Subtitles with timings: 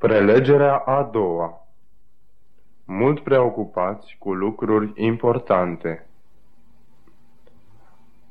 [0.00, 1.66] Prelegerea a doua
[2.84, 6.06] Mult preocupați cu lucruri importante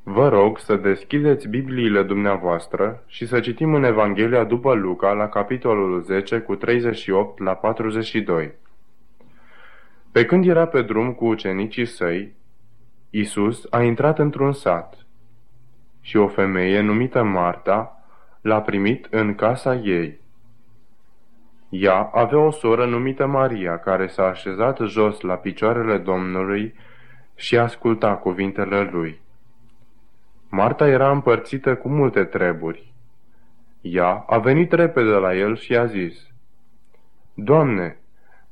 [0.04, 6.02] Vă rog să deschideți Bibliile dumneavoastră și să citim în Evanghelia după Luca la capitolul
[6.02, 8.52] 10 cu 38 la 42.
[10.12, 12.34] Pe când era pe drum cu ucenicii săi,
[13.10, 15.06] Isus a intrat într-un sat
[16.02, 18.04] și o femeie numită Marta
[18.42, 20.28] l-a primit în casa ei.
[21.70, 26.74] Ea avea o soră numită Maria, care s-a așezat jos la picioarele Domnului
[27.36, 29.20] și asculta cuvintele lui.
[30.50, 32.94] Marta era împărțită cu multe treburi.
[33.82, 36.28] Ea a venit repede la el și a zis,
[37.34, 37.98] Doamne,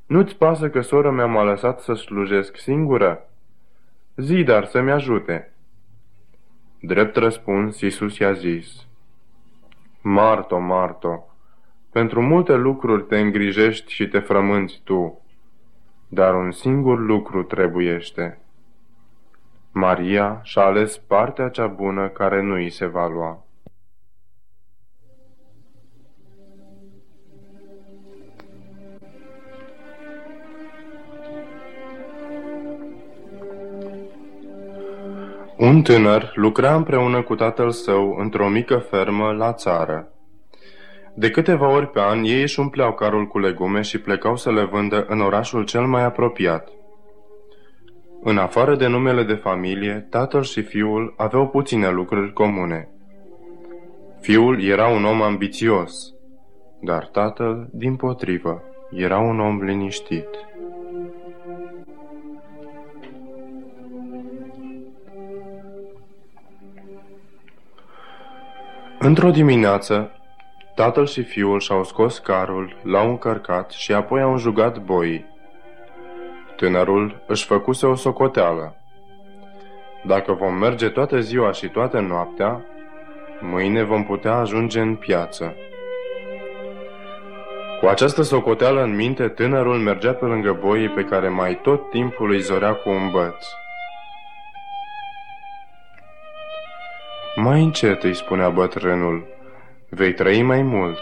[0.06, 3.28] nu-ți pasă că sora mea m-a lăsat să slujesc singură?
[4.16, 5.52] Zi dar să-mi ajute.
[6.80, 8.86] Drept răspuns, Iisus i-a zis,
[10.00, 11.26] Marto, Marto,
[11.92, 15.22] pentru multe lucruri te îngrijești și te frămânți tu,
[16.08, 18.38] dar un singur lucru trebuiește.
[19.72, 23.42] Maria și-a ales partea cea bună care nu îi se va lua.
[35.56, 40.12] Un tânăr lucra împreună cu tatăl său într-o mică fermă la țară.
[41.18, 44.64] De câteva ori pe an, ei își umpleau carul cu legume și plecau să le
[44.64, 46.68] vândă în orașul cel mai apropiat.
[48.22, 52.88] În afară de numele de familie, tatăl și fiul aveau puține lucruri comune.
[54.20, 56.14] Fiul era un om ambițios,
[56.80, 60.28] dar tatăl, din potrivă, era un om liniștit.
[68.98, 70.12] Într-o dimineață,
[70.78, 75.26] tatăl și fiul și-au scos carul, l-au încărcat și apoi au înjugat boii.
[76.56, 78.76] Tânărul își făcuse o socoteală.
[80.02, 82.64] Dacă vom merge toată ziua și toată noaptea,
[83.40, 85.54] mâine vom putea ajunge în piață.
[87.80, 92.30] Cu această socoteală în minte, tânărul mergea pe lângă boii pe care mai tot timpul
[92.30, 93.46] îi zorea cu un băț.
[97.36, 99.36] Mai încet, îi spunea bătrânul,
[99.88, 100.98] vei trăi mai mult.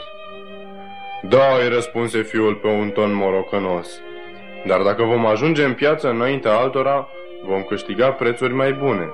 [1.22, 4.00] Da, îi răspunse fiul pe un ton morocănos,
[4.66, 7.08] dar dacă vom ajunge în piață înaintea altora,
[7.46, 9.10] vom câștiga prețuri mai bune.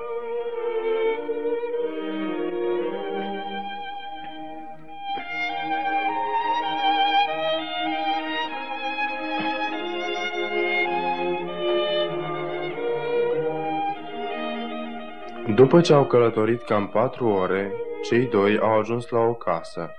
[15.55, 17.71] După ce au călătorit cam patru ore,
[18.03, 19.91] cei doi au ajuns la o casă.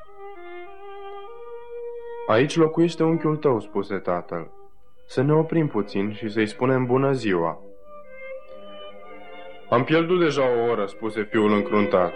[2.27, 4.51] Aici locuiește unchiul tău, spuse tatăl.
[5.07, 7.59] Să ne oprim puțin și să-i spunem bună ziua.
[9.69, 12.13] Am pierdut deja o oră, spuse fiul încruntat.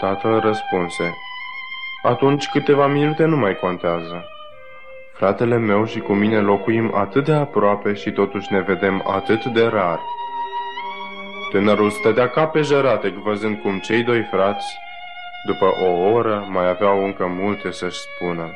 [0.00, 1.14] Tatăl răspunse.
[2.02, 4.24] Atunci câteva minute nu mai contează.
[5.12, 9.66] Fratele meu și cu mine locuim atât de aproape și totuși ne vedem atât de
[9.66, 10.00] rar.
[11.50, 14.66] Tânărul stătea ca pe jăratec, văzând cum cei doi frați,
[15.46, 18.50] după o oră, mai aveau încă multe să-și spună.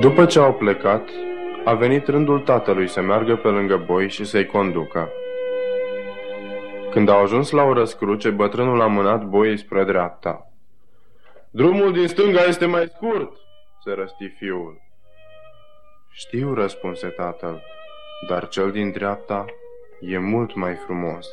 [0.00, 1.08] După ce au plecat,
[1.64, 5.12] a venit rândul tatălui să meargă pe lângă boi și să-i conducă.
[6.94, 10.52] Când au ajuns la o răscruce, bătrânul a mânat boii spre dreapta.
[11.50, 13.32] Drumul din stânga este mai scurt,
[13.84, 14.80] se răsti fiul.
[16.12, 17.62] Știu, răspunse tatăl,
[18.28, 19.44] dar cel din dreapta
[20.00, 21.26] e mult mai frumos.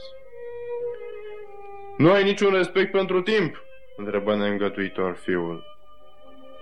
[1.97, 3.63] Nu ai niciun respect pentru timp?
[3.97, 5.63] întrebă neîngătuitor fiul.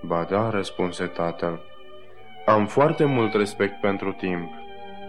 [0.01, 1.61] Ba da, răspunse tatăl.
[2.45, 4.51] Am foarte mult respect pentru timp,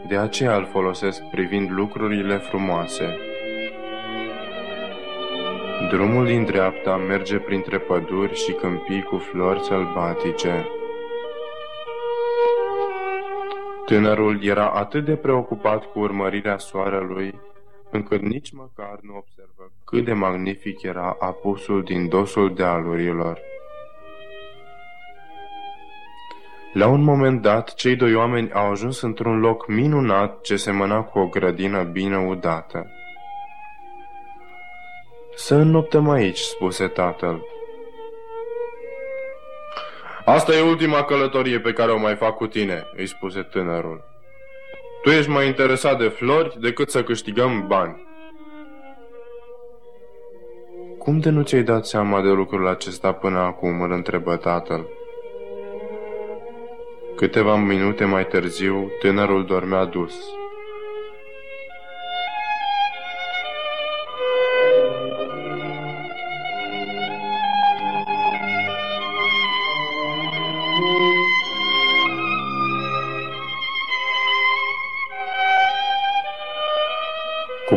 [0.09, 3.30] de aceea îl folosesc privind lucrurile frumoase.
[5.91, 10.69] Drumul din dreapta merge printre păduri și câmpii cu flori sălbatice.
[13.85, 17.41] Tânărul era atât de preocupat cu urmărirea soarelui,
[17.91, 23.41] încât nici măcar nu observă cât de magnific era apusul din dosul dealurilor.
[26.73, 31.19] La un moment dat, cei doi oameni au ajuns într-un loc minunat ce semăna cu
[31.19, 32.91] o grădină bine udată.
[35.35, 37.45] Să înnoptăm aici, spuse tatăl.
[40.25, 44.05] Asta e ultima călătorie pe care o mai fac cu tine, îi spuse tânărul.
[45.03, 48.09] Tu ești mai interesat de flori decât să câștigăm bani.
[50.99, 54.89] Cum de nu ți-ai dat seama de lucrul acesta până acum, îl întrebă tatăl.
[57.17, 60.15] Câteva minute mai târziu, tânărul dormea dus.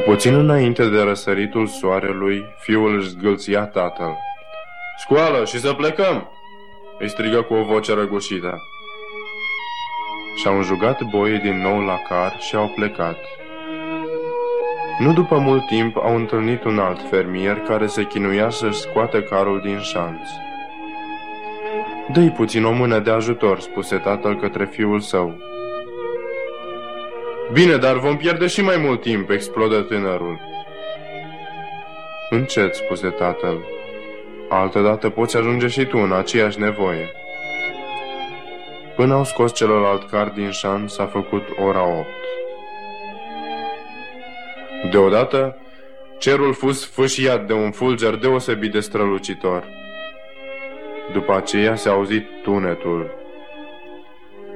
[0.06, 4.18] Puțin înainte de răsăritul soarelui, fiul își zgâlția tatăl.
[4.98, 6.32] Scoală și să plecăm!"
[7.00, 8.62] îi strigă cu o voce răgușită.
[10.36, 13.18] Și-au înjugat boii din nou la car și au plecat.
[15.00, 19.62] Nu după mult timp au întâlnit un alt fermier care se chinuia să-și scoate carul
[19.62, 20.30] din șanț.
[22.14, 25.53] Dă-i puțin o mână de ajutor, spuse tatăl către fiul său.
[27.54, 30.40] Bine, dar vom pierde și mai mult timp, explodă tânărul.
[32.30, 33.66] Încet, spuse tatăl.
[34.50, 37.12] Altădată poți ajunge și tu în aceeași nevoie.
[38.96, 42.08] Până au scos celălalt car din șan, s-a făcut ora opt.
[44.92, 45.58] Deodată,
[46.18, 49.64] cerul fus fâșiat de un fulger deosebit de strălucitor.
[51.14, 53.23] După aceea se auzit tunetul.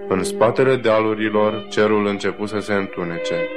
[0.09, 3.49] În spatele dealurilor, cerul început să se întunece.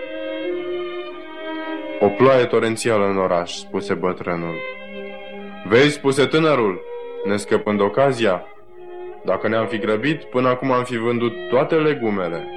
[2.00, 4.54] O ploaie torențială în oraș, spuse bătrânul.
[5.68, 6.80] Vezi, spuse tânărul,
[7.24, 8.46] ne scăpând ocazia,
[9.24, 12.48] dacă ne-am fi grăbit, până acum am fi vândut toate legumele.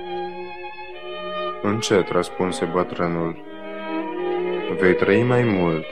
[1.62, 3.44] Încet, răspunse bătrânul.
[4.80, 5.86] Vei trăi mai mult.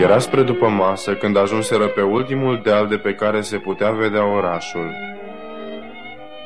[0.00, 4.26] Era spre după masă când ajunseră pe ultimul deal de pe care se putea vedea
[4.26, 4.90] orașul.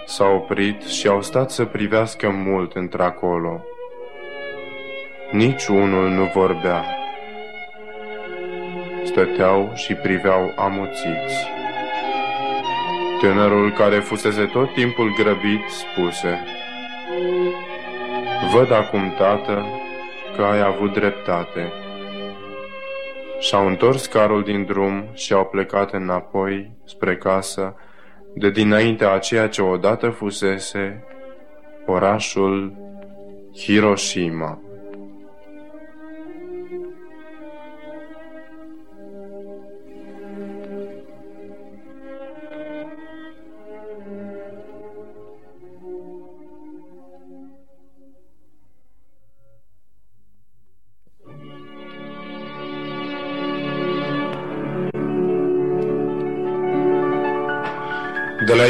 [0.07, 3.65] S-au oprit și au stat să privească mult într-acolo.
[5.31, 6.85] Nici unul nu vorbea
[9.05, 11.49] stăteau și priveau amuțiți.
[13.21, 16.45] Tânărul care fusese tot timpul grăbit spuse,
[18.53, 19.67] Văd acum, tată,
[20.37, 21.73] că ai avut dreptate.
[23.41, 27.75] Și-au întors carul din drum și au plecat înapoi spre casă,
[28.35, 31.05] de dinaintea a ceea ce odată fusese
[31.87, 32.73] orașul
[33.57, 34.59] Hiroshima.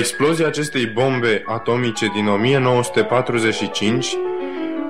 [0.01, 4.17] Explozia acestei bombe atomice din 1945,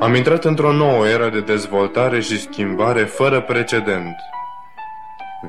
[0.00, 4.16] am intrat într-o nouă eră de dezvoltare și schimbare fără precedent.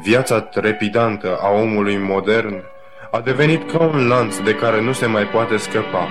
[0.01, 2.63] Viața trepidantă a omului modern
[3.11, 6.07] a devenit ca un lanț de care nu se mai poate scăpa.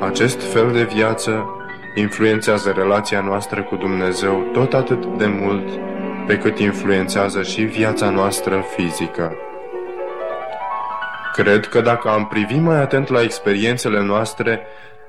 [0.00, 1.46] Acest fel de viață
[1.94, 5.68] influențează relația noastră cu Dumnezeu tot atât de mult
[6.26, 9.36] pe cât influențează și viața noastră fizică.
[11.36, 14.60] Cred că dacă am privit mai atent la experiențele noastre,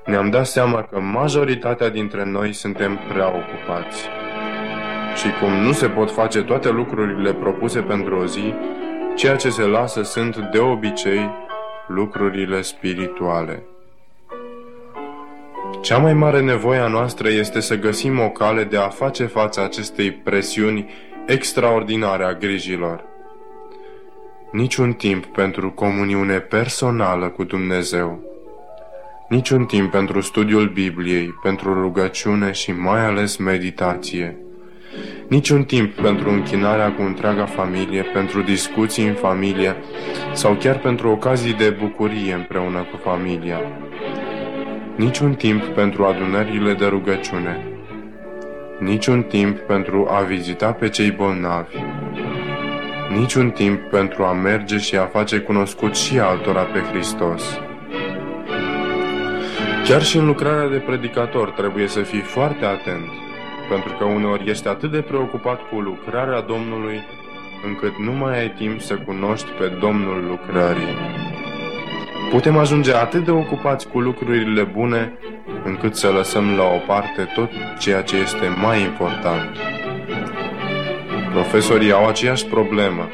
[0.04, 4.02] ne-am dat seama că majoritatea dintre noi suntem prea ocupați.
[5.16, 8.54] Și cum nu se pot face toate lucrurile propuse pentru o zi,
[9.16, 11.30] ceea ce se lasă sunt, de obicei,
[11.86, 13.62] lucrurile spirituale.
[15.82, 19.62] Cea mai mare nevoie a noastră este să găsim o cale de a face față
[19.62, 20.90] acestei presiuni
[21.26, 23.08] extraordinare a grijilor
[24.52, 28.22] niciun timp pentru comuniune personală cu Dumnezeu,
[29.28, 34.36] niciun timp pentru studiul Bibliei, pentru rugăciune și mai ales meditație,
[35.28, 39.76] niciun timp pentru închinarea cu întreaga familie, pentru discuții în familie
[40.32, 43.60] sau chiar pentru ocazii de bucurie împreună cu familia.
[44.96, 47.66] Niciun timp pentru adunările de rugăciune.
[48.78, 51.76] Niciun timp pentru a vizita pe cei bolnavi
[53.08, 57.58] niciun timp pentru a merge și a face cunoscut și altora pe Hristos.
[59.84, 63.08] Chiar și în lucrarea de predicator trebuie să fii foarte atent,
[63.68, 67.00] pentru că uneori ești atât de preocupat cu lucrarea Domnului,
[67.66, 70.94] încât nu mai ai timp să cunoști pe Domnul lucrării.
[72.30, 75.12] Putem ajunge atât de ocupați cu lucrurile bune,
[75.64, 79.77] încât să lăsăm la o parte tot ceea ce este mai important.
[81.38, 83.10] Profesorii au aceeași problemă.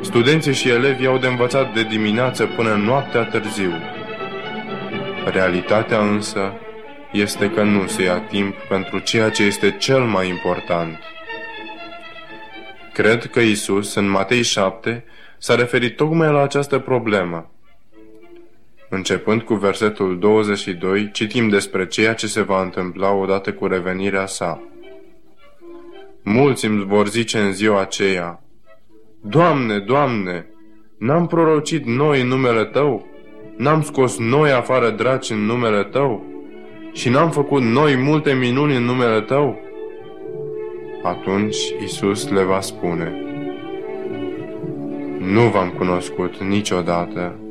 [0.00, 3.72] Studenții și elevii au de învățat de dimineață până noaptea târziu.
[5.24, 6.52] Realitatea însă
[7.12, 10.98] este că nu se ia timp pentru ceea ce este cel mai important.
[12.92, 15.04] Cred că Isus, în Matei 7,
[15.38, 17.50] s-a referit tocmai la această problemă.
[18.88, 24.62] Începând cu versetul 22, citim despre ceea ce se va întâmpla odată cu revenirea sa.
[26.30, 28.42] Mulți îmi vor zice în ziua aceea,
[29.20, 30.46] Doamne, Doamne,
[30.98, 33.06] n-am prorocit noi în numele Tău?
[33.56, 36.24] N-am scos noi afară draci în numele Tău?
[36.92, 39.60] Și n-am făcut noi multe minuni în numele Tău?
[41.02, 43.12] Atunci Isus le va spune,
[45.18, 47.47] Nu v-am cunoscut niciodată.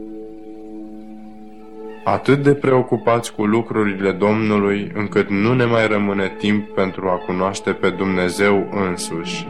[2.08, 7.74] Atât de preocupați cu lucrurile Domnului, încât nu ne mai rămâne timp pentru a cunoaște
[7.74, 9.48] pe Dumnezeu însuși,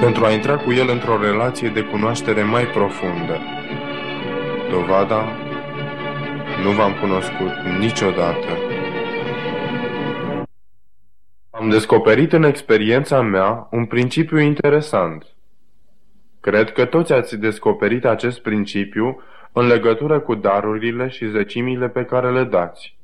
[0.00, 3.38] pentru a intra cu El într-o relație de cunoaștere mai profundă.
[4.70, 5.24] Dovada?
[6.64, 8.48] Nu v-am cunoscut niciodată.
[11.50, 15.26] Am descoperit în experiența mea un principiu interesant.
[16.40, 19.22] Cred că toți ați descoperit acest principiu
[19.52, 22.98] în legătură cu darurile și zecimile pe care le dați.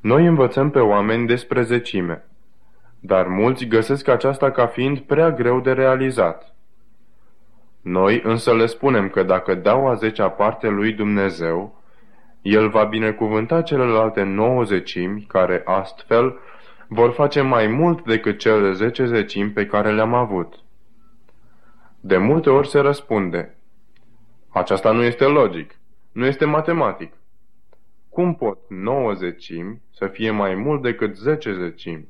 [0.00, 2.24] Noi învățăm pe oameni despre zecime,
[3.00, 6.54] dar mulți găsesc aceasta ca fiind prea greu de realizat.
[7.80, 11.82] Noi însă le spunem că dacă dau a zecea parte lui Dumnezeu,
[12.42, 16.38] El va binecuvânta celelalte nouă zecimi, care astfel
[16.88, 20.54] vor face mai mult decât cele zece zecimi pe care le-am avut.
[22.00, 23.55] De multe ori se răspunde,
[24.58, 25.74] aceasta nu este logic,
[26.12, 27.12] nu este matematic.
[28.08, 32.08] Cum pot nouă zecimi să fie mai mult decât zece zecimi?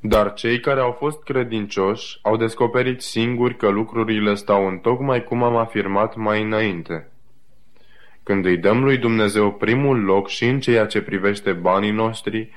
[0.00, 5.42] Dar cei care au fost credincioși au descoperit singuri că lucrurile stau în tocmai cum
[5.42, 7.10] am afirmat mai înainte.
[8.22, 12.50] Când îi dăm lui Dumnezeu primul loc și în ceea ce privește banii noștri,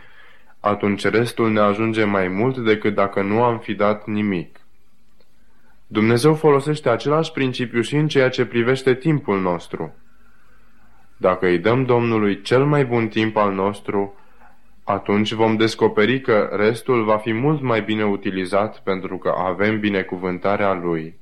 [0.59, 4.58] atunci restul ne ajunge mai mult decât dacă nu am fi dat nimic.
[5.91, 9.93] Dumnezeu folosește același principiu și în ceea ce privește timpul nostru.
[11.17, 14.13] Dacă îi dăm Domnului cel mai bun timp al nostru,
[14.83, 20.73] atunci vom descoperi că restul va fi mult mai bine utilizat pentru că avem binecuvântarea
[20.73, 21.19] Lui.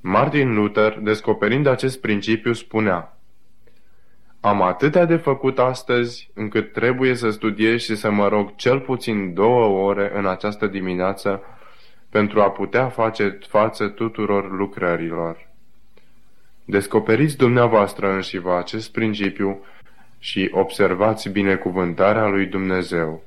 [0.00, 3.18] Martin Luther, descoperind acest principiu, spunea
[4.40, 9.34] Am atâtea de făcut astăzi încât trebuie să studiez și să mă rog cel puțin
[9.34, 11.42] două ore în această dimineață
[12.10, 15.48] pentru a putea face față tuturor lucrărilor.
[16.64, 19.64] Descoperiți dumneavoastră înșivă acest principiu
[20.18, 23.22] și observați binecuvântarea lui Dumnezeu.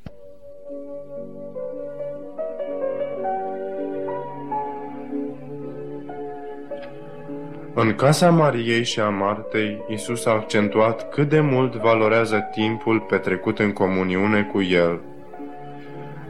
[7.76, 13.60] În casa Mariei și a Martei, Isus a accentuat cât de mult valorează timpul petrecut
[13.60, 15.02] în comuniune cu El–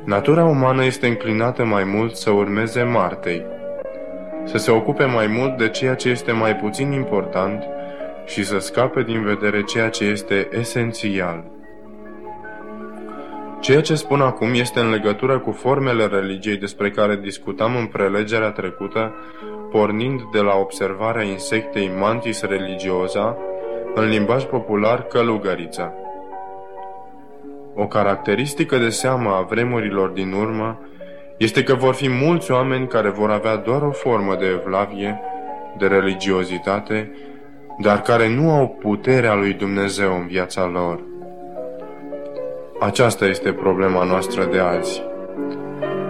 [0.06, 3.46] Natura umană este înclinată mai mult să urmeze Martei,
[4.44, 7.64] să se ocupe mai mult de ceea ce este mai puțin important
[8.26, 11.44] și să scape din vedere ceea ce este esențial.
[13.60, 18.52] Ceea ce spun acum este în legătură cu formele religiei despre care discutam în prelegerea
[18.52, 19.16] trecută,
[19.72, 23.38] pornind de la observarea insectei Mantis religiosa,
[23.96, 25.94] în limbaj popular călugărița.
[27.76, 30.80] O caracteristică de seamă a vremurilor din urmă
[31.38, 35.20] este că vor fi mulți oameni care vor avea doar o formă de evlavie,
[35.78, 37.12] de religiozitate,
[37.82, 41.00] dar care nu au puterea lui Dumnezeu în viața lor.
[42.80, 45.04] Aceasta este problema noastră de azi.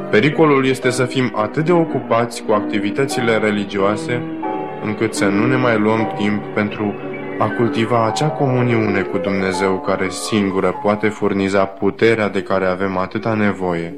[0.10, 4.22] Pericolul este să fim atât de ocupați cu activitățile religioase,
[4.84, 6.94] încât să nu ne mai luăm timp pentru
[7.38, 13.34] a cultiva acea comuniune cu Dumnezeu care singură poate furniza puterea de care avem atâta
[13.34, 13.96] nevoie.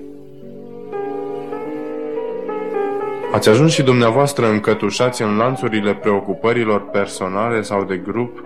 [3.31, 8.43] Ați ajuns și dumneavoastră încătușați în lanțurile preocupărilor personale sau de grup?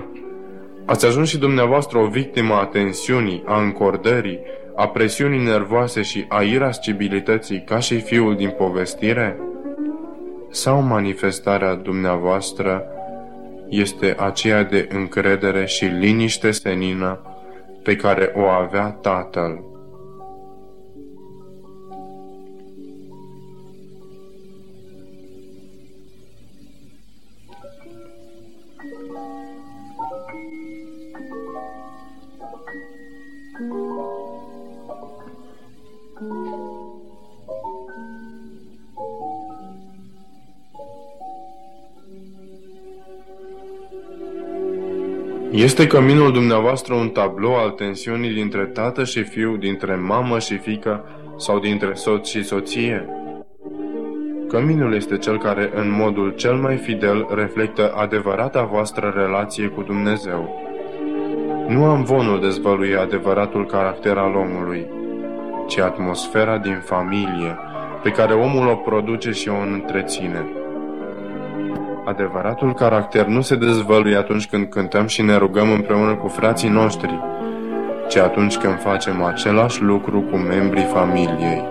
[0.86, 4.40] Ați ajuns și dumneavoastră o victimă a tensiunii, a încordării,
[4.76, 9.40] a presiunii nervoase și a irascibilității ca și fiul din povestire?
[10.50, 12.84] Sau manifestarea dumneavoastră
[13.70, 17.22] este aceea de încredere și liniște senină
[17.84, 19.60] pe care o avea tatăl.
[45.52, 51.06] Este căminul dumneavoastră un tablou al tensiunii dintre tată și fiu, dintre mamă și fică
[51.38, 53.10] sau dintre soț și soție?
[54.48, 60.68] Căminul este cel care, în modul cel mai fidel, reflectă adevărata voastră relație cu Dumnezeu.
[61.68, 64.88] Nu am vonul dezvălui adevăratul caracter al omului,
[65.68, 67.58] ci atmosfera din familie,
[68.04, 70.59] pe care omul o produce și o întreține.
[72.10, 77.20] Adevăratul caracter nu se dezvăluie atunci când cântăm și ne rugăm împreună cu frații noștri,
[78.08, 81.64] ci atunci când facem același lucru cu membrii familiei.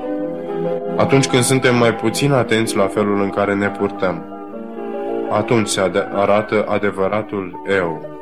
[0.96, 4.24] Atunci când suntem mai puțin atenți la felul în care ne purtăm.
[5.30, 5.80] Atunci se
[6.14, 8.16] arată adevăratul eu.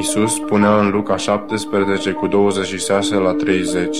[0.00, 3.96] Isus spunea în Luca 17 cu 26 la 30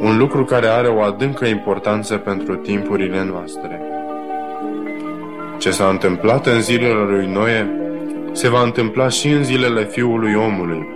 [0.00, 3.89] un lucru care are o adâncă importanță pentru timpurile noastre.
[5.60, 7.70] Ce s-a întâmplat în zilele lui Noe,
[8.32, 10.88] se va întâmpla și în zilele fiului omului.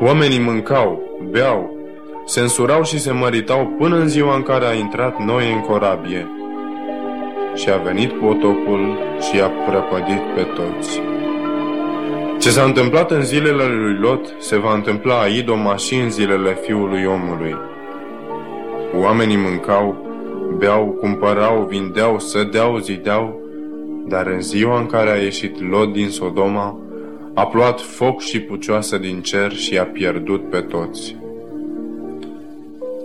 [0.00, 1.76] Oamenii mâncau, beau,
[2.26, 6.30] se însurau și se măritau până în ziua în care a intrat Noe în corabie.
[7.54, 11.00] Și a venit potopul și i-a prăpădit pe toți.
[12.40, 16.58] Ce s-a întâmplat în zilele lui Lot se va întâmpla a Idoma și în zilele
[16.62, 17.56] fiului omului.
[19.00, 20.11] Oamenii mâncau,
[20.62, 23.40] beau, cumpărau, vindeau, sădeau, zideau,
[24.08, 26.78] dar în ziua în care a ieșit Lot din Sodoma,
[27.34, 31.16] a pluat foc și pucioasă din cer și a pierdut pe toți.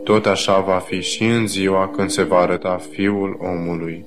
[0.04, 4.06] Tot așa va fi și în ziua când se va arăta Fiul omului.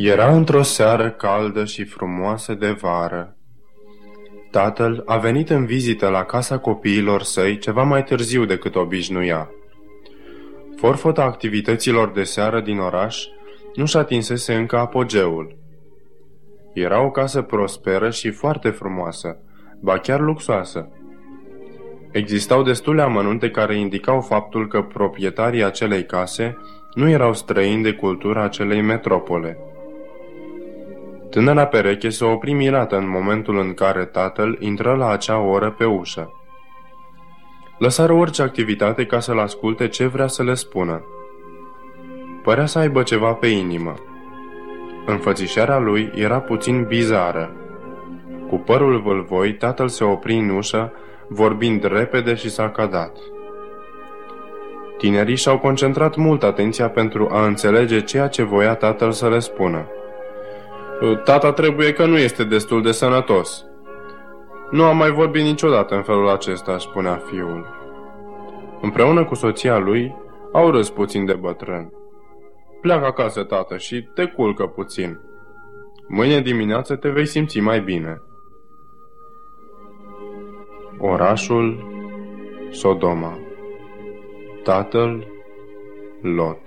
[0.00, 3.36] Era într-o seară caldă și frumoasă de vară.
[4.50, 9.50] Tatăl a venit în vizită la casa copiilor săi ceva mai târziu decât obișnuia.
[10.76, 13.24] Forfota activităților de seară din oraș
[13.74, 15.56] nu-și atinsese încă apogeul.
[16.74, 19.36] Era o casă prosperă și foarte frumoasă,
[19.80, 20.88] ba chiar luxoasă.
[22.12, 26.56] Existau destule amănunte care indicau faptul că proprietarii acelei case
[26.94, 29.58] nu erau străini de cultura acelei metropole.
[31.38, 35.84] Tânăra pereche se opri mirată în momentul în care tatăl intră la acea oră pe
[35.84, 36.32] ușă.
[37.78, 41.04] Lăsară orice activitate ca să-l asculte ce vrea să le spună.
[42.42, 43.94] Părea să aibă ceva pe inimă.
[45.06, 47.52] Înfățișarea lui era puțin bizară.
[48.48, 50.92] Cu părul vâlvoi, tatăl se opri în ușă,
[51.28, 53.16] vorbind repede și s-a cadat.
[54.96, 59.86] Tinerii și-au concentrat mult atenția pentru a înțelege ceea ce voia tatăl să le spună.
[61.24, 63.64] Tata trebuie că nu este destul de sănătos.
[64.70, 67.66] Nu am mai vorbit niciodată în felul acesta, spunea fiul.
[68.80, 70.16] Împreună cu soția lui,
[70.52, 71.92] au râs puțin de bătrân.
[72.80, 75.20] Pleacă acasă, tată, și te culcă puțin.
[76.08, 78.22] Mâine dimineață te vei simți mai bine.
[80.98, 81.86] Orașul
[82.70, 83.38] Sodoma
[84.62, 85.26] Tatăl
[86.22, 86.60] Lot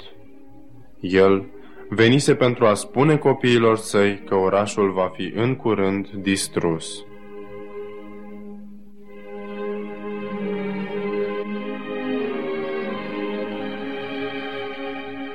[0.99, 1.45] El
[1.93, 7.05] venise pentru a spune copiilor săi că orașul va fi în curând distrus.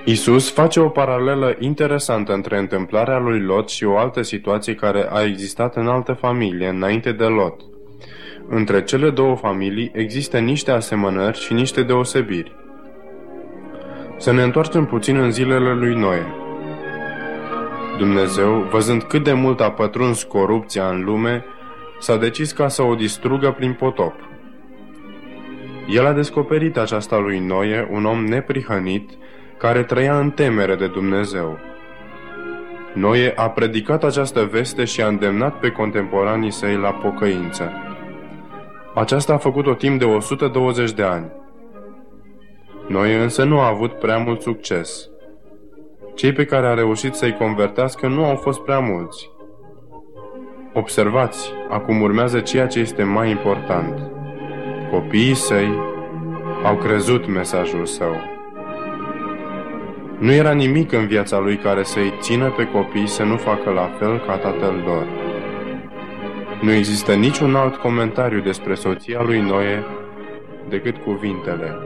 [0.05, 5.23] Isus face o paralelă interesantă între întâmplarea lui Lot și o altă situație care a
[5.23, 7.61] existat în altă familie înainte de Lot.
[8.49, 12.55] Între cele două familii există niște asemănări și niște deosebiri.
[14.19, 16.45] Să ne întoarcem puțin în zilele lui Noe.
[17.99, 21.45] Dumnezeu, văzând cât de mult a pătruns corupția în lume,
[21.99, 24.15] s-a decis ca să o distrugă prin potop.
[25.89, 29.11] El a descoperit aceasta lui Noe, un om neprihănit,
[29.59, 31.59] care trăia în temere de Dumnezeu.
[32.95, 37.73] Noe a predicat această veste și a îndemnat pe contemporanii săi la pocăință.
[38.95, 41.33] Aceasta a făcut-o timp de 120 de ani.
[42.89, 45.09] Noe însă nu a avut prea mult succes.
[46.17, 49.31] Cei pe care a reușit să-i convertească nu au fost prea mulți.
[50.73, 54.11] Observați, acum urmează ceea ce este mai important.
[54.91, 55.79] Copiii săi
[56.65, 58.17] au crezut mesajul său.
[60.19, 63.91] Nu era nimic în viața lui care să-i țină pe copii să nu facă la
[63.99, 65.07] fel ca tatăl lor.
[66.61, 69.85] Nu există niciun alt comentariu despre soția lui Noe
[70.69, 71.77] decât cuvintele.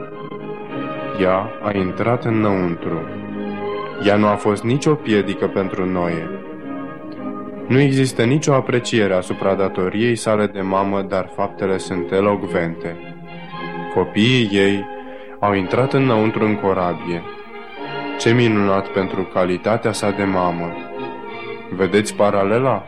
[1.21, 3.20] Ea a intrat înăuntru.
[4.05, 6.13] Ea nu a fost nicio piedică pentru noi.
[7.67, 12.95] Nu există nicio apreciere asupra datoriei sale de mamă, dar faptele sunt elogvente.
[13.93, 14.85] Copiii ei
[15.39, 17.21] au intrat înăuntru în corabie.
[18.19, 20.75] Ce minunat pentru calitatea sa de mamă!
[21.69, 22.85] Vedeți paralela?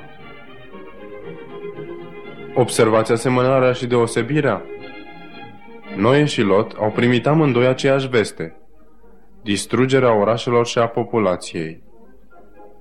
[2.54, 4.62] Observați asemănarea și deosebirea?
[5.96, 8.56] Noe și Lot au primit amândoi aceeași veste.
[9.44, 11.82] Distrugerea orașelor și a populației.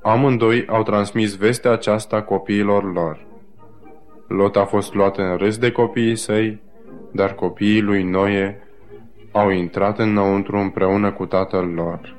[0.02, 3.26] Amândoi au transmis vestea aceasta copiilor lor.
[4.28, 6.60] Lot a fost luat în râs de copiii săi,
[7.12, 8.62] dar copiii lui Noe
[9.32, 12.16] au intrat înăuntru împreună cu tatăl lor.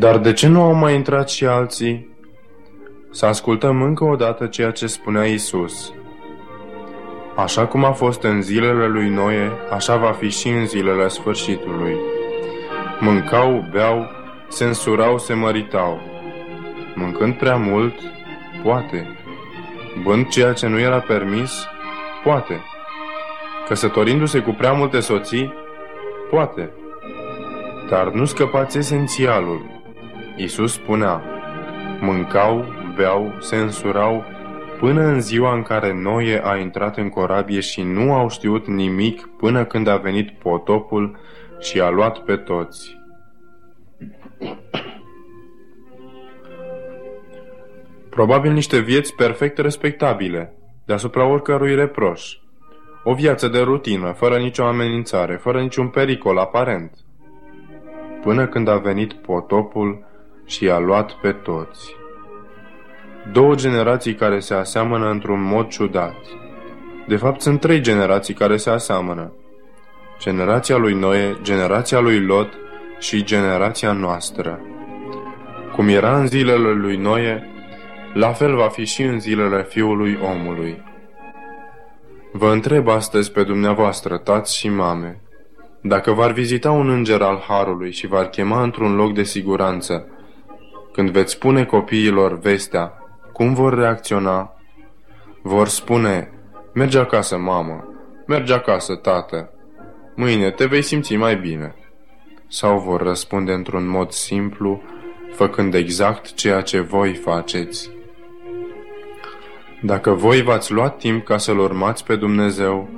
[0.00, 2.16] Dar de ce nu au mai intrat și alții?
[3.10, 5.92] Să ascultăm încă o dată ceea ce spunea Isus.
[7.36, 11.96] Așa cum a fost în zilele lui Noe, așa va fi și în zilele sfârșitului.
[13.00, 14.10] Mâncau, beau,
[14.48, 16.00] se însurau, se măritau.
[16.94, 17.94] Mâncând prea mult,
[18.62, 19.18] poate.
[20.02, 21.66] Bând ceea ce nu era permis,
[22.24, 22.60] poate.
[23.68, 25.54] Căsătorindu-se cu prea multe soții,
[26.30, 26.70] poate.
[27.88, 29.79] Dar nu scăpați esențialul.
[30.42, 31.22] Isus spunea,
[32.00, 32.64] mâncau,
[32.96, 34.24] beau, se însurau,
[34.78, 39.26] până în ziua în care Noe a intrat în corabie și nu au știut nimic
[39.26, 41.18] până când a venit potopul
[41.58, 42.98] și a luat pe toți.
[48.10, 52.36] Probabil niște vieți perfect respectabile, deasupra oricărui reproș.
[53.04, 56.92] O viață de rutină, fără nicio amenințare, fără niciun pericol aparent.
[58.22, 60.08] Până când a venit potopul
[60.50, 61.96] și i-a luat pe toți.
[63.32, 66.16] Două generații care se aseamănă într-un mod ciudat.
[67.06, 69.32] De fapt, sunt trei generații care se aseamănă.
[70.18, 72.52] Generația lui Noe, generația lui Lot
[72.98, 74.60] și generația noastră.
[75.72, 77.48] Cum era în zilele lui Noe,
[78.14, 80.82] la fel va fi și în zilele fiului omului.
[82.32, 85.20] Vă întreb astăzi pe dumneavoastră, tați și mame,
[85.82, 90.06] dacă v-ar vizita un înger al Harului și v-ar chema într-un loc de siguranță,
[90.92, 92.92] când veți spune copiilor vestea,
[93.32, 94.54] cum vor reacționa?
[95.42, 96.32] Vor spune,
[96.74, 97.88] mergi acasă, mamă,
[98.26, 99.50] mergi acasă, tată,
[100.14, 101.74] mâine te vei simți mai bine.
[102.48, 104.82] Sau vor răspunde într-un mod simplu,
[105.32, 107.90] făcând exact ceea ce voi faceți.
[109.82, 112.88] Dacă voi v-ați luat timp ca să-L urmați pe Dumnezeu,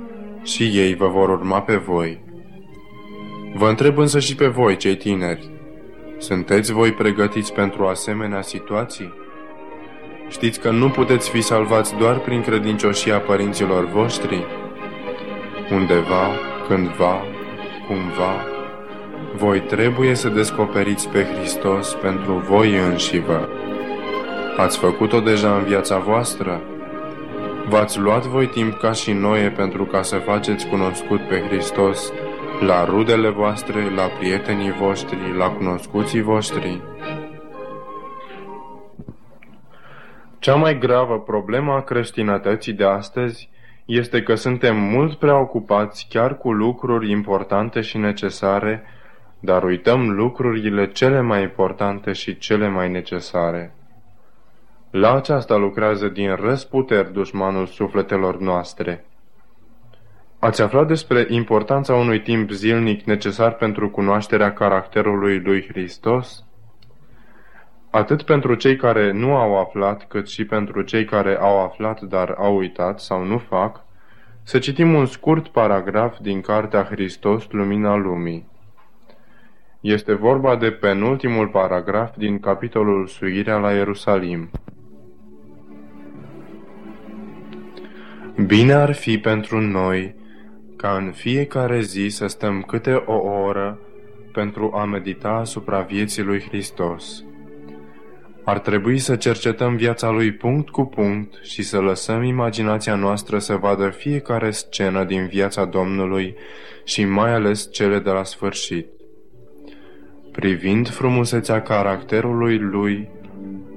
[0.43, 2.21] și ei vă vor urma pe voi.
[3.55, 5.49] Vă întreb însă și pe voi, cei tineri,
[6.23, 9.13] sunteți voi pregătiți pentru asemenea situații?
[10.29, 14.45] Știți că nu puteți fi salvați doar prin credincioșia părinților voștri?
[15.71, 16.27] Undeva,
[16.67, 17.25] cândva,
[17.87, 18.45] cumva,
[19.35, 23.49] voi trebuie să descoperiți pe Hristos pentru voi înșivă.
[24.57, 26.61] Ați făcut-o deja în viața voastră?
[27.69, 32.11] V-ați luat voi timp ca și noi pentru ca să faceți cunoscut pe Hristos
[32.65, 36.81] la rudele voastre, la prietenii voștri, la cunoscuții voștri?
[40.39, 43.49] Cea mai gravă problemă a creștinătății de astăzi
[43.85, 48.83] este că suntem mult prea ocupați chiar cu lucruri importante și necesare,
[49.39, 53.75] dar uităm lucrurile cele mai importante și cele mai necesare.
[54.91, 59.05] La aceasta lucrează din răsputeri dușmanul sufletelor noastre.
[60.43, 66.45] Ați aflat despre importanța unui timp zilnic necesar pentru cunoașterea caracterului lui Hristos?
[67.89, 72.35] Atât pentru cei care nu au aflat, cât și pentru cei care au aflat, dar
[72.37, 73.85] au uitat sau nu fac,
[74.41, 78.47] să citim un scurt paragraf din Cartea Hristos, Lumina Lumii.
[79.79, 84.49] Este vorba de penultimul paragraf din capitolul Suirea la Ierusalim.
[88.45, 90.21] Bine ar fi pentru noi
[90.83, 93.79] ca în fiecare zi să stăm câte o oră
[94.31, 97.23] pentru a medita asupra vieții lui Hristos.
[98.43, 103.55] Ar trebui să cercetăm viața lui punct cu punct și să lăsăm imaginația noastră să
[103.55, 106.35] vadă fiecare scenă din viața Domnului
[106.83, 108.87] și mai ales cele de la sfârșit.
[110.31, 113.09] Privind frumusețea caracterului lui,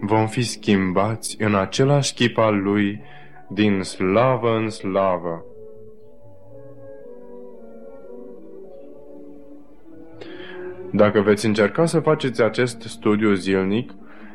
[0.01, 3.01] vom fi schimbați în același chip al lui
[3.49, 5.45] din slavă în slavă.
[10.97, 13.93] Dacă veți încerca să faceți acest studiu zilnic,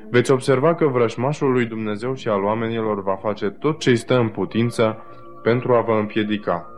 [0.10, 4.20] veți observa că vrășmașul lui Dumnezeu și al oamenilor va face tot ce îi stă
[4.20, 5.04] în putință
[5.44, 6.70] pentru a vă împiedica.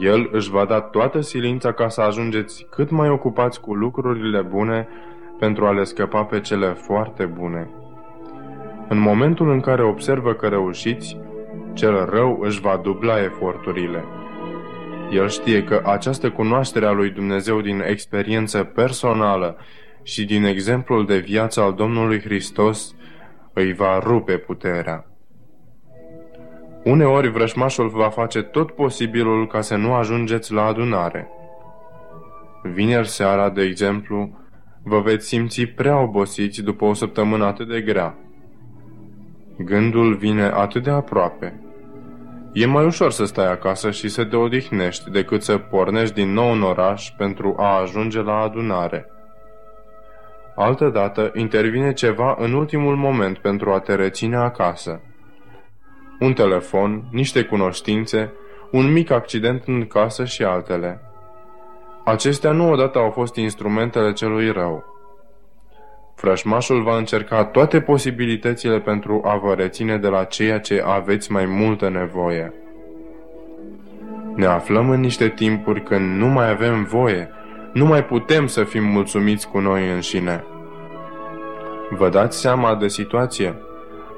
[0.00, 4.88] El își va da toată silința ca să ajungeți cât mai ocupați cu lucrurile bune
[5.38, 7.70] pentru a le scăpa pe cele foarte bune.
[8.88, 11.18] În momentul în care observă că reușiți,
[11.72, 14.04] cel rău își va dubla eforturile.
[15.10, 19.56] El știe că această cunoaștere a lui Dumnezeu din experiență personală
[20.02, 22.94] și din exemplul de viață al Domnului Hristos
[23.52, 25.06] îi va rupe puterea.
[26.84, 31.28] Uneori vrășmașul va face tot posibilul ca să nu ajungeți la adunare.
[32.62, 34.38] Vineri seara, de exemplu,
[34.82, 38.18] vă veți simți prea obosiți după o săptămână atât de grea.
[39.58, 41.65] Gândul vine atât de aproape.
[42.58, 46.52] E mai ușor să stai acasă și să te odihnești decât să pornești din nou
[46.52, 49.10] în oraș pentru a ajunge la adunare.
[50.54, 55.00] Altădată intervine ceva în ultimul moment pentru a te reține acasă.
[56.20, 58.32] Un telefon, niște cunoștințe,
[58.70, 61.00] un mic accident în casă și altele.
[62.04, 64.95] Acestea nu odată au fost instrumentele celui rău.
[66.16, 71.46] Frășmașul va încerca toate posibilitățile pentru a vă reține de la ceea ce aveți mai
[71.46, 72.52] multă nevoie.
[74.34, 77.30] Ne aflăm în niște timpuri când nu mai avem voie,
[77.72, 80.44] nu mai putem să fim mulțumiți cu noi înșine.
[81.90, 83.54] Vă dați seama de situație?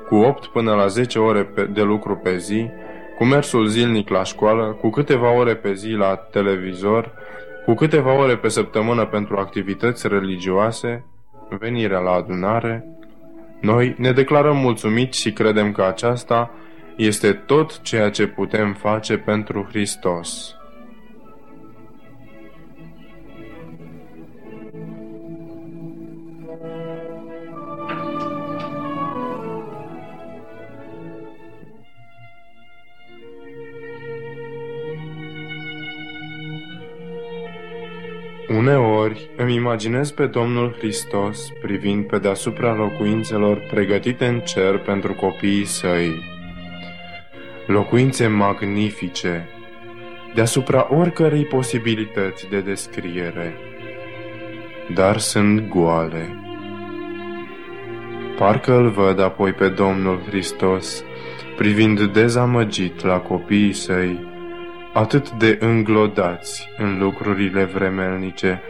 [0.09, 2.71] Cu 8 până la 10 ore de lucru pe zi,
[3.17, 7.13] cu mersul zilnic la școală, cu câteva ore pe zi la televizor,
[7.65, 11.05] cu câteva ore pe săptămână pentru activități religioase,
[11.57, 12.85] venirea la adunare,
[13.61, 16.51] noi ne declarăm mulțumiți și credem că aceasta
[16.97, 20.58] este tot ceea ce putem face pentru Hristos.
[38.57, 45.65] Uneori îmi imaginez pe Domnul Hristos privind pe deasupra locuințelor pregătite în cer pentru copiii
[45.65, 46.23] săi.
[47.67, 49.49] Locuințe magnifice,
[50.35, 53.55] deasupra oricărei posibilități de descriere,
[54.95, 56.29] dar sunt goale.
[58.39, 61.05] Parcă îl văd apoi pe Domnul Hristos
[61.57, 64.27] privind dezamăgit la copiii săi,
[64.93, 68.63] atât de înglodați în lucrurile vremelnice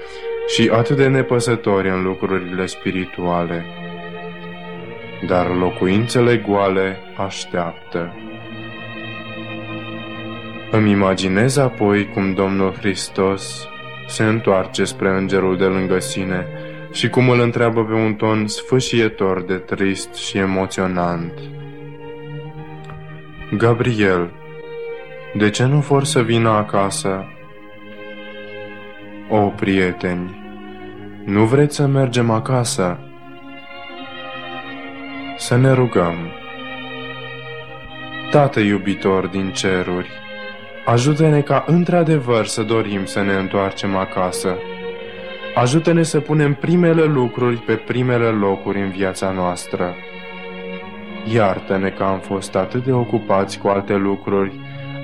[0.48, 3.64] și atât de nepăsători în lucrurile spirituale.
[5.26, 8.14] Dar locuințele goale așteaptă.
[10.70, 13.68] Îmi imaginez apoi cum Domnul Hristos
[14.06, 16.46] se întoarce spre îngerul de lângă sine
[16.92, 21.32] și cum îl întreabă pe un ton sfâșietor de trist și emoționant.
[23.56, 24.37] Gabriel,
[25.34, 27.24] de ce nu vor să vină acasă?
[29.28, 30.40] O, prieteni,
[31.24, 32.98] nu vreți să mergem acasă?
[35.36, 36.14] Să ne rugăm.
[38.30, 40.10] Tată iubitor din ceruri,
[40.84, 44.56] ajută-ne ca într-adevăr să dorim să ne întoarcem acasă.
[45.54, 49.94] Ajută-ne să punem primele lucruri pe primele locuri în viața noastră.
[51.32, 54.52] Iartă-ne că am fost atât de ocupați cu alte lucruri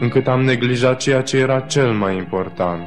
[0.01, 2.87] încât am neglijat ceea ce era cel mai important.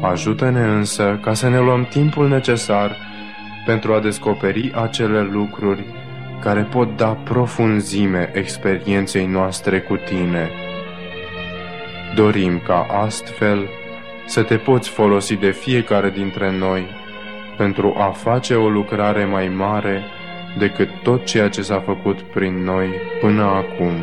[0.00, 2.96] Ajută-ne însă ca să ne luăm timpul necesar
[3.66, 5.84] pentru a descoperi acele lucruri
[6.40, 10.50] care pot da profunzime experienței noastre cu tine.
[12.14, 13.68] Dorim ca astfel
[14.26, 16.86] să te poți folosi de fiecare dintre noi
[17.56, 20.02] pentru a face o lucrare mai mare
[20.58, 22.88] decât tot ceea ce s-a făcut prin noi
[23.20, 23.94] până acum.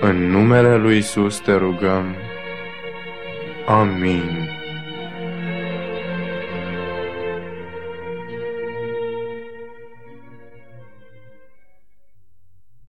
[0.00, 2.16] În numele lui Isus te rugăm.
[3.66, 4.45] Amin.